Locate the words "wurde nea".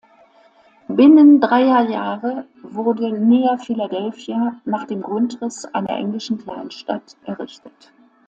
2.63-3.59